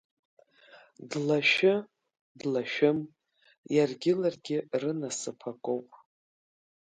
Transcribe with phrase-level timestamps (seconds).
[1.09, 2.99] Длашәы-длашәым,
[3.75, 5.89] иаргьы ларгьы рынасыԥ акоуп.